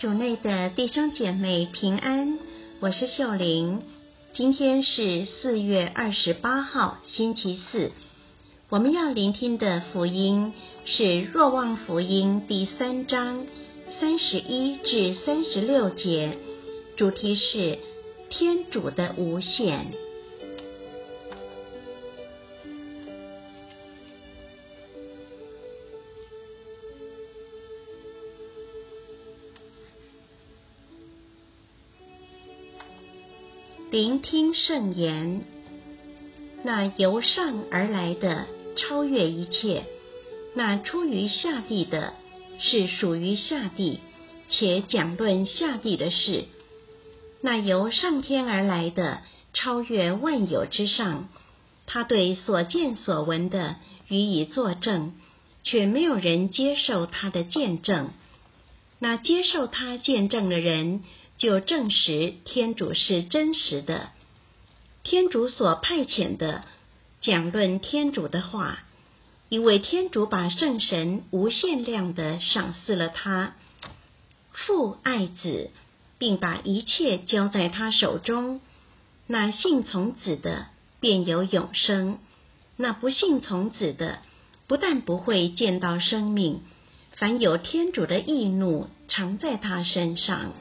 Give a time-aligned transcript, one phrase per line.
[0.00, 2.38] 主内的弟兄姐妹平安，
[2.80, 3.82] 我是秀玲。
[4.34, 7.92] 今天是四月二十八号，星期四。
[8.68, 10.52] 我们要聆听的福音
[10.84, 11.02] 是
[11.32, 13.46] 《若望福音》第三章
[13.98, 16.36] 三十一至三十六节，
[16.96, 17.78] 主题是
[18.28, 19.92] 天主的无限。
[33.94, 35.42] 聆听圣言，
[36.64, 39.84] 那由上而来的超越一切，
[40.56, 42.12] 那出于下地的，
[42.58, 44.00] 是属于下地，
[44.48, 46.46] 且讲论下地的事；
[47.40, 49.20] 那由上天而来的
[49.52, 51.28] 超越万有之上，
[51.86, 53.76] 他对所见所闻的
[54.08, 55.12] 予以作证，
[55.62, 58.08] 却没有人接受他的见证。
[58.98, 61.04] 那接受他见证的人。
[61.36, 64.10] 就证实天主是真实的，
[65.02, 66.62] 天主所派遣的
[67.20, 68.78] 讲论天主的话，
[69.48, 73.54] 因为天主把圣神无限量的赏赐了他，
[74.52, 75.70] 父爱子，
[76.18, 78.60] 并把一切交在他手中。
[79.26, 80.66] 那信从子的
[81.00, 82.18] 便有永生，
[82.76, 84.18] 那不信从子的
[84.66, 86.62] 不但不会见到生命，
[87.16, 90.52] 反有天主的义怒常在他身上。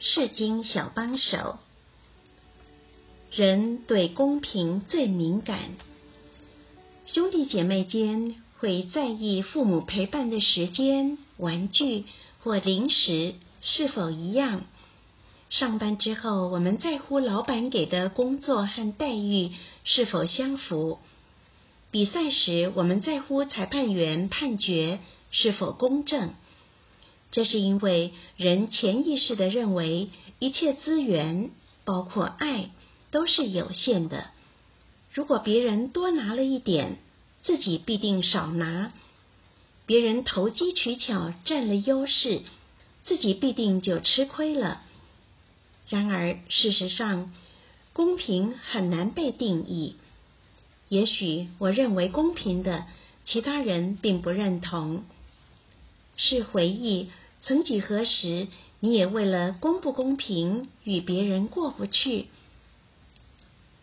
[0.00, 1.58] 世经小帮手，
[3.32, 5.58] 人对公平最敏感，
[7.06, 12.04] 兄弟姐妹间会在意父母陪伴的时间、玩具
[12.44, 14.64] 或零食是否一样。
[15.50, 19.50] 上班之后，我们在乎老板给的工作和待遇
[19.82, 20.98] 是否相符。
[21.90, 25.00] 比赛时，我们在乎裁判员判决
[25.32, 26.34] 是否公正。
[27.38, 30.08] 这是因为人潜意识的认为，
[30.40, 31.52] 一切资源，
[31.84, 32.70] 包括爱，
[33.12, 34.24] 都是有限的。
[35.14, 36.98] 如果别人多拿了一点，
[37.44, 38.90] 自己必定少拿；
[39.86, 42.40] 别人投机取巧占了优势，
[43.04, 44.82] 自己必定就吃亏了。
[45.88, 47.32] 然而，事实上，
[47.92, 49.94] 公平很难被定义。
[50.88, 52.86] 也许我认为公平的，
[53.24, 55.04] 其他人并不认同。
[56.20, 57.10] 是回忆，
[57.42, 58.48] 曾几何时，
[58.80, 62.26] 你也为了公不公平与别人过不去。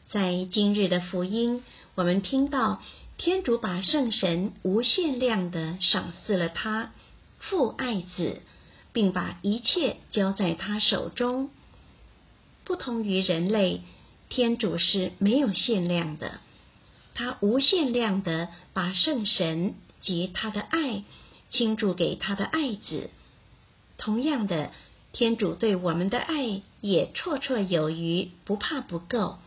[0.10, 1.64] 在今日的福音，
[1.96, 2.82] 我们听到
[3.18, 6.92] 天主把圣神无限量的赏赐了他，
[7.40, 8.42] 父爱子，
[8.94, 11.50] 并把一切交在他手中。
[12.66, 13.82] 不同于人类，
[14.30, 16.40] 天主是没有限量的，
[17.14, 21.04] 他无限量的把圣神及他的爱。
[21.52, 23.10] 倾注给他的爱子，
[23.98, 24.72] 同样的，
[25.12, 29.38] 天主对我们的爱也绰绰有余，不怕不够。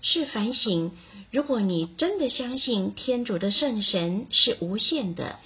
[0.00, 0.92] 是反省，
[1.30, 5.38] 如果你真的相信天主的圣神是无限的，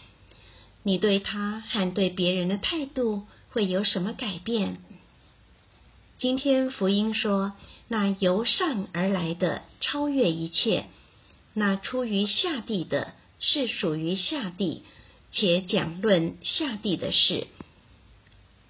[0.82, 4.78] 你对他和对别人的态度会有什么改变？
[6.18, 7.52] 今天福音说，
[7.88, 10.86] 那由上而来的超越一切，
[11.52, 14.82] 那出于下地的是属于下地。
[15.32, 17.46] 且讲论下地的事。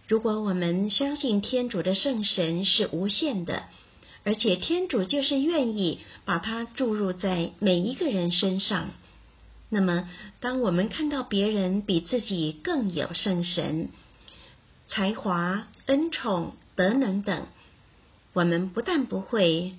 [0.08, 3.64] 如果我们相信天主的圣神是无限的，
[4.22, 8.90] 而且天主就是愿意把它注入在每一个人身上，
[9.68, 10.08] 那么
[10.38, 13.88] 当我们看到别人比自己更有圣神、
[14.86, 17.46] 才华、恩宠、德能等，
[18.32, 19.74] 我们不但不会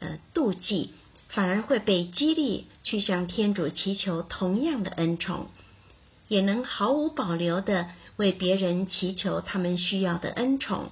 [0.00, 0.90] 呃妒忌，
[1.28, 5.46] 反而会被激励去向天主祈求同样的恩宠。
[6.26, 7.88] 也能毫无保留的
[8.20, 10.90] 为别人祈求他们需要的恩宠，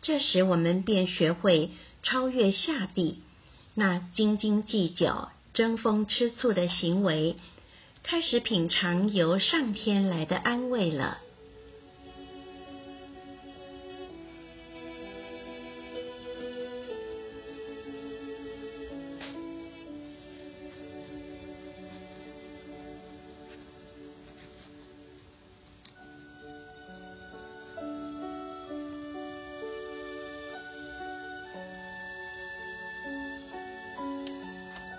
[0.00, 1.72] 这时我们便学会
[2.02, 3.18] 超越下地
[3.74, 7.36] 那斤斤计较、争风吃醋的行为，
[8.02, 11.18] 开始品尝由上天来的安慰了。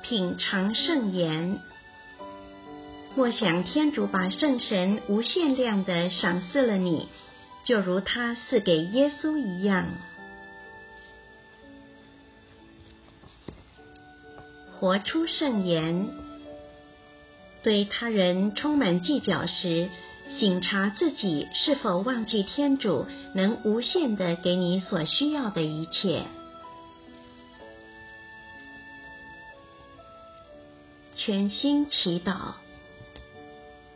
[0.10, 1.60] 品尝圣言。
[3.16, 7.08] 莫想天主把圣神无限量的赏赐了你，
[7.64, 9.86] 就如他赐给耶稣一样。
[14.80, 16.10] 活出圣言，
[17.62, 19.90] 对他人充满计较时，
[20.28, 23.06] 醒察自己是否忘记天主
[23.36, 26.24] 能无限的给你所需要的一切。
[31.30, 32.56] 全心祈祷。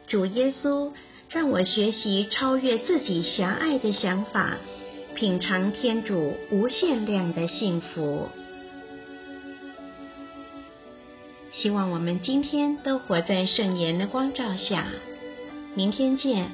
[0.05, 0.91] 主耶稣，
[1.31, 4.59] 让我学习超越自己狭隘的想法，
[5.15, 8.29] 品尝天主无限量的幸福。
[11.53, 14.85] 希望我们今天都活在圣言的光照下。
[15.73, 16.51] 明天见。